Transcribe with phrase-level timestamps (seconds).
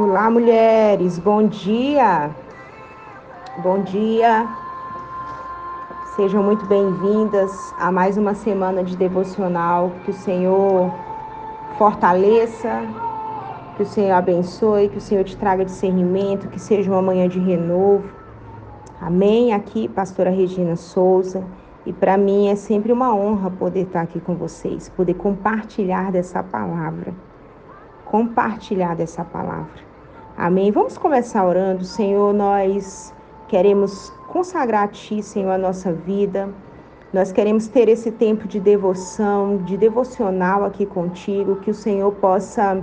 [0.00, 2.30] Olá, mulheres, bom dia.
[3.64, 4.46] Bom dia.
[6.14, 9.90] Sejam muito bem-vindas a mais uma semana de devocional.
[10.04, 10.94] Que o Senhor
[11.76, 12.82] fortaleça,
[13.76, 17.40] que o Senhor abençoe, que o Senhor te traga discernimento, que seja uma manhã de
[17.40, 18.08] renovo.
[19.00, 19.52] Amém.
[19.52, 21.42] Aqui, pastora Regina Souza.
[21.84, 26.40] E para mim é sempre uma honra poder estar aqui com vocês, poder compartilhar dessa
[26.40, 27.12] palavra.
[28.04, 29.87] Compartilhar dessa palavra.
[30.40, 30.70] Amém.
[30.70, 31.82] Vamos começar orando.
[31.82, 33.12] Senhor, nós
[33.48, 36.48] queremos consagrar a Ti, Senhor, a nossa vida.
[37.12, 42.80] Nós queremos ter esse tempo de devoção, de devocional aqui contigo, que o Senhor possa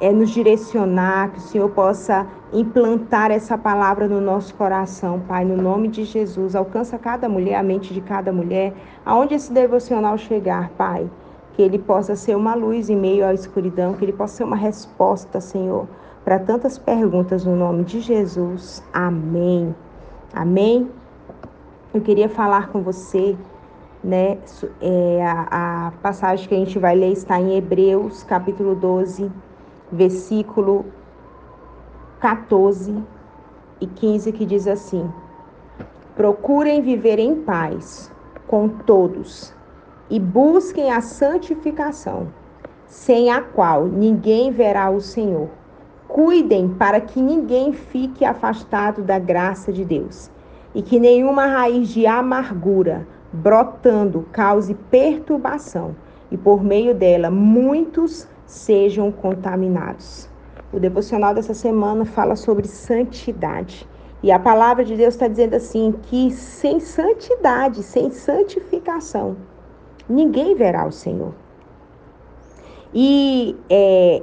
[0.00, 5.58] é, nos direcionar, que o Senhor possa implantar essa palavra no nosso coração, Pai, no
[5.58, 6.56] nome de Jesus.
[6.56, 8.72] Alcança cada mulher, a mente de cada mulher,
[9.04, 11.10] aonde esse devocional chegar, Pai.
[11.52, 14.56] Que ele possa ser uma luz em meio à escuridão, que ele possa ser uma
[14.56, 15.86] resposta, Senhor,
[16.26, 18.82] para tantas perguntas no nome de Jesus.
[18.92, 19.72] Amém.
[20.34, 20.90] Amém.
[21.94, 23.36] Eu queria falar com você,
[24.02, 24.36] né?
[24.82, 29.30] É, a, a passagem que a gente vai ler está em Hebreus, capítulo 12
[29.90, 30.86] versículo
[32.18, 32.92] 14
[33.80, 35.08] e 15, que diz assim:
[36.16, 38.12] Procurem viver em paz
[38.48, 39.54] com todos
[40.10, 42.26] e busquem a santificação,
[42.84, 45.48] sem a qual ninguém verá o Senhor.
[46.16, 50.30] Cuidem para que ninguém fique afastado da graça de Deus
[50.74, 55.94] e que nenhuma raiz de amargura brotando cause perturbação
[56.30, 60.26] e por meio dela muitos sejam contaminados.
[60.72, 63.86] O devocional dessa semana fala sobre santidade.
[64.22, 69.36] E a palavra de Deus está dizendo assim: que sem santidade, sem santificação,
[70.08, 71.34] ninguém verá o Senhor.
[72.94, 74.22] E é,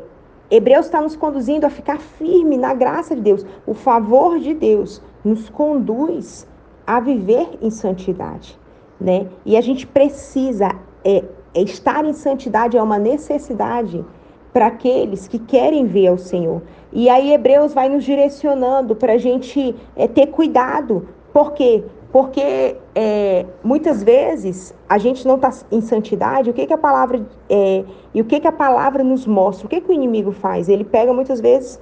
[0.56, 3.44] Hebreus está nos conduzindo a ficar firme na graça de Deus.
[3.66, 6.48] O favor de Deus nos conduz
[6.86, 8.60] a viver em santidade.
[9.02, 9.26] Né?
[9.44, 10.70] E a gente precisa
[11.04, 11.24] é,
[11.56, 14.06] estar em santidade é uma necessidade
[14.54, 16.62] para aqueles que querem ver o Senhor.
[16.92, 21.08] E aí Hebreus vai nos direcionando para a gente é, ter cuidado.
[21.34, 21.84] Por quê?
[22.14, 26.48] Porque é, muitas vezes a gente não está em santidade.
[26.48, 29.66] O que, que a palavra é, e o que, que a palavra nos mostra?
[29.66, 30.70] O que, que o inimigo faz?
[30.70, 31.80] Ele pega muitas vezes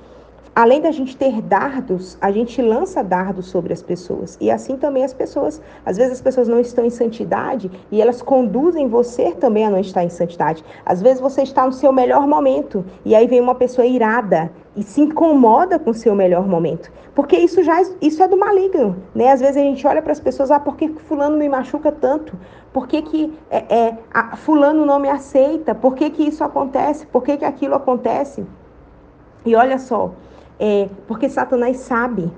[0.54, 4.38] além da gente ter dardos, a gente lança dardos sobre as pessoas.
[4.42, 8.22] E assim também as pessoas, às vezes as pessoas não estão em santidade e elas
[8.22, 10.64] conduzem você também a não estar em santidade.
[10.86, 14.84] Às vezes você está no seu melhor momento e aí vem uma pessoa irada e
[14.84, 16.92] se incomoda com o seu melhor momento.
[17.14, 19.32] Porque isso já isso é do maligno, né?
[19.32, 22.38] Às vezes a gente olha para as pessoas, ah, por que fulano me machuca tanto?
[22.72, 25.76] Por que, que é, é, a, fulano não me aceita?
[25.76, 27.06] Por que, que isso acontece?
[27.06, 28.46] Por que, que aquilo acontece?
[29.46, 30.13] E olha só,
[30.59, 32.31] é, porque Satanás sabe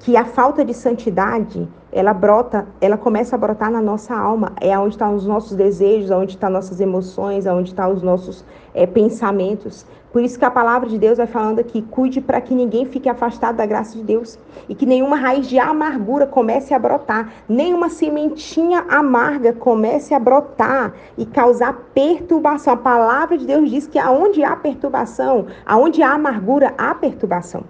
[0.00, 4.52] que a falta de santidade, ela brota, ela começa a brotar na nossa alma.
[4.58, 8.86] É onde estão os nossos desejos, onde estão nossas emoções, onde estão os nossos é,
[8.86, 9.84] pensamentos.
[10.10, 13.10] Por isso que a palavra de Deus vai falando aqui, cuide para que ninguém fique
[13.10, 14.38] afastado da graça de Deus
[14.70, 20.94] e que nenhuma raiz de amargura comece a brotar, nenhuma sementinha amarga comece a brotar
[21.16, 22.72] e causar perturbação.
[22.72, 27.64] A palavra de Deus diz que aonde há perturbação, aonde há amargura, há perturbação.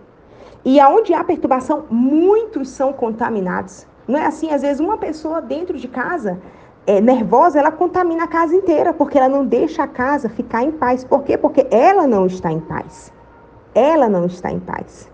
[0.64, 3.86] E aonde há perturbação, muitos são contaminados.
[4.06, 4.50] Não é assim?
[4.52, 6.38] Às vezes uma pessoa dentro de casa
[6.86, 10.72] é, nervosa, ela contamina a casa inteira, porque ela não deixa a casa ficar em
[10.72, 11.04] paz.
[11.04, 11.36] Por quê?
[11.36, 13.12] Porque ela não está em paz.
[13.74, 15.10] Ela não está em paz.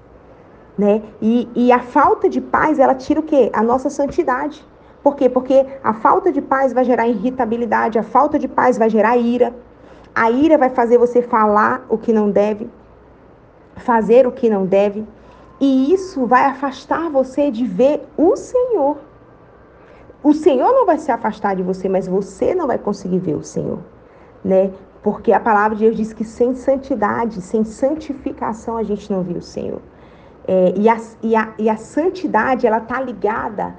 [0.79, 1.03] Né?
[1.21, 3.51] E, e a falta de paz, ela tira o quê?
[3.53, 4.67] A nossa santidade.
[5.03, 5.29] Por quê?
[5.29, 9.55] Porque a falta de paz vai gerar irritabilidade, a falta de paz vai gerar ira.
[10.15, 12.71] A ira vai fazer você falar o que não deve,
[13.77, 15.07] fazer o que não deve.
[15.61, 18.99] E isso vai afastar você de ver o Senhor.
[20.23, 23.43] O Senhor não vai se afastar de você, mas você não vai conseguir ver o
[23.43, 23.79] Senhor,
[24.45, 24.71] né?
[25.03, 29.39] Porque a palavra de Deus diz que sem santidade, sem santificação, a gente não viu
[29.39, 29.81] o Senhor.
[30.49, 33.75] É, e, a, e, a, e a santidade, ela está ligada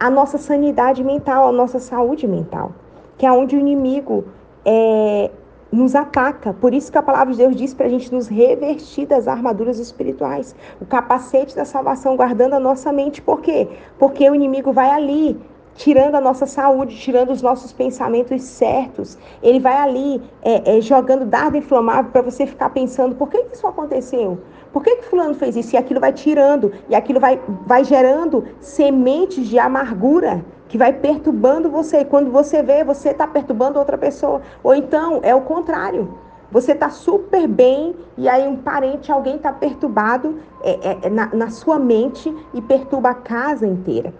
[0.00, 2.72] à nossa sanidade mental, à nossa saúde mental,
[3.16, 4.24] que é onde o inimigo
[4.64, 5.30] é,
[5.76, 6.52] nos ataca.
[6.52, 9.78] Por isso que a palavra de Deus diz para a gente nos revestir das armaduras
[9.78, 13.22] espirituais, o capacete da salvação, guardando a nossa mente.
[13.22, 13.68] Por quê?
[13.98, 15.38] Porque o inimigo vai ali
[15.76, 19.16] tirando a nossa saúde, tirando os nossos pensamentos certos.
[19.42, 23.66] Ele vai ali é, é, jogando dardo inflamável para você ficar pensando: por que isso
[23.66, 24.38] aconteceu?
[24.72, 25.74] Por que, que fulano fez isso?
[25.74, 31.70] E aquilo vai tirando, e aquilo vai, vai gerando sementes de amargura que vai perturbando
[31.70, 32.00] você.
[32.00, 34.42] E quando você vê, você está perturbando outra pessoa.
[34.62, 36.18] Ou então é o contrário.
[36.50, 41.50] Você está super bem e aí um parente, alguém está perturbado é, é, na, na,
[41.50, 44.14] sua mente e perturba a casa inteira.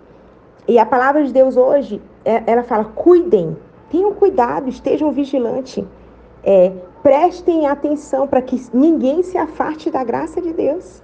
[0.69, 3.57] E a palavra de Deus hoje, é, ela fala: cuidem,
[3.91, 5.85] tenham cuidado, estejam vigilantes.
[6.43, 6.73] É,
[7.03, 11.03] prestem atenção para que ninguém se afaste da graça de Deus,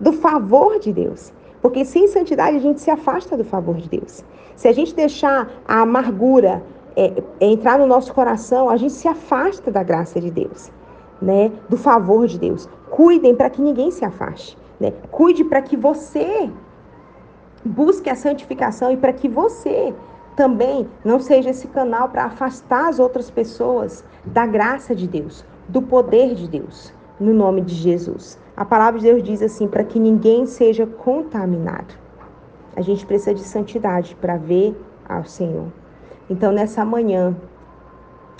[0.00, 1.32] do favor de Deus.
[1.60, 4.24] Porque sem santidade a gente se afasta do favor de Deus.
[4.56, 6.62] Se a gente deixar a amargura
[6.96, 10.72] é, é, entrar no nosso coração, a gente se afasta da graça de Deus,
[11.20, 11.52] né?
[11.68, 12.68] Do favor de Deus.
[12.90, 14.92] Cuidem para que ninguém se afaste, né?
[15.10, 16.50] Cuide para que você
[17.64, 19.94] busque a santificação e para que você
[20.34, 25.82] também não seja esse canal para afastar as outras pessoas da graça de Deus, do
[25.82, 28.38] poder de Deus, no nome de Jesus.
[28.56, 31.94] A palavra de Deus diz assim: para que ninguém seja contaminado.
[32.74, 34.74] A gente precisa de santidade para ver
[35.06, 35.66] ao Senhor.
[36.28, 37.36] Então, nessa manhã,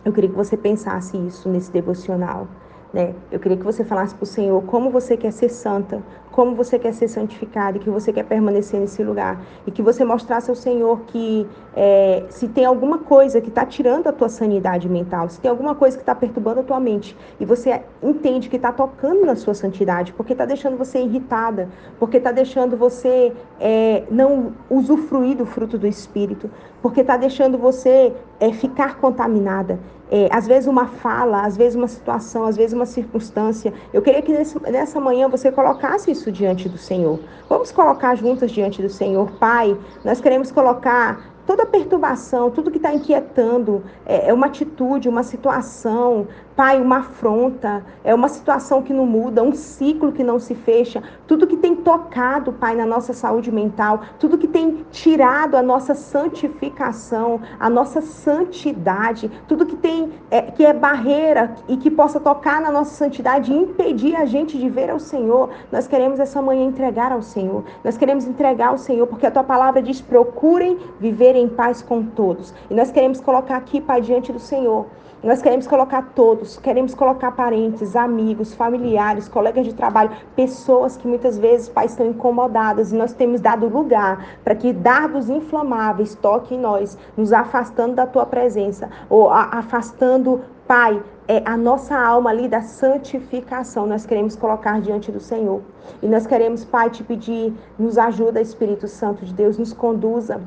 [0.04, 2.48] eu queria que você pensasse isso nesse devocional.
[2.92, 3.14] Né?
[3.30, 6.02] Eu queria que você falasse para o Senhor como você quer ser santa,
[6.32, 9.40] como você quer ser santificado e que você quer permanecer nesse lugar.
[9.67, 11.46] E que você mostrasse ao Senhor que
[11.76, 15.75] é, se tem alguma coisa que está tirando a tua sanidade mental, se tem alguma
[15.75, 19.55] coisa que está perturbando a tua mente e você entende que está tocando na sua
[19.55, 21.69] santidade, porque está deixando você irritada,
[21.99, 26.50] porque está deixando você é, não usufruir do fruto do Espírito,
[26.81, 29.79] porque está deixando você é, ficar contaminada.
[30.11, 33.73] É, às vezes uma fala, às vezes uma situação, às vezes uma circunstância.
[33.94, 37.19] Eu queria que nesse, nessa manhã você colocasse isso diante do Senhor.
[37.48, 39.30] Vamos colocar juntas diante do Senhor.
[39.32, 45.22] Pai, nós queremos colocar toda perturbação, tudo que está inquietando, é, é, uma atitude, uma
[45.22, 50.54] situação, pai, uma afronta, é uma situação que não muda, um ciclo que não se
[50.54, 55.62] fecha, tudo que tem tocado, pai, na nossa saúde mental, tudo que tem tirado a
[55.62, 62.20] nossa santificação, a nossa santidade, tudo que tem é, que é barreira e que possa
[62.20, 66.43] tocar na nossa santidade e impedir a gente de ver ao Senhor, nós queremos essa
[66.43, 70.78] manhã entregar ao Senhor, nós queremos entregar ao Senhor, porque a tua palavra diz: procurem
[71.00, 72.52] viver viver em paz com todos.
[72.70, 74.87] E nós queremos colocar aqui, Pai, diante do Senhor.
[75.22, 81.38] Nós queremos colocar todos, queremos colocar parentes, amigos, familiares, colegas de trabalho, pessoas que muitas
[81.38, 86.60] vezes, Pai, estão incomodadas e nós temos dado lugar para que dardos inflamáveis toquem em
[86.60, 92.62] nós, nos afastando da tua presença ou afastando, Pai, é a nossa alma ali da
[92.62, 93.86] santificação.
[93.86, 95.62] Nós queremos colocar diante do Senhor.
[96.02, 100.40] E nós queremos, Pai, te pedir, nos ajuda, Espírito Santo de Deus, nos conduza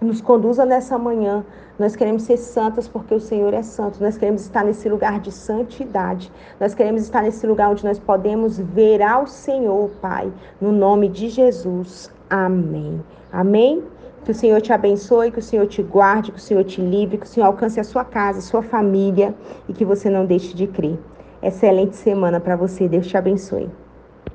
[0.00, 1.44] nos conduza nessa manhã.
[1.78, 4.02] Nós queremos ser santas porque o Senhor é santo.
[4.02, 6.30] Nós queremos estar nesse lugar de santidade.
[6.58, 11.28] Nós queremos estar nesse lugar onde nós podemos ver ao Senhor, Pai, no nome de
[11.28, 12.10] Jesus.
[12.28, 13.02] Amém.
[13.32, 13.82] Amém.
[14.24, 17.16] Que o Senhor te abençoe, que o Senhor te guarde, que o Senhor te livre,
[17.16, 19.34] que o Senhor alcance a sua casa, a sua família
[19.68, 20.98] e que você não deixe de crer.
[21.42, 22.86] Excelente semana para você.
[22.86, 23.70] Deus te abençoe.